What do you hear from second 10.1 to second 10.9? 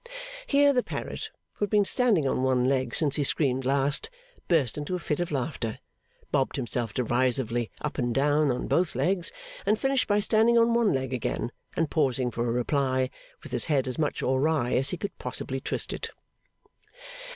standing on